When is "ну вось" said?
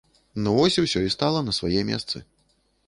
0.45-0.77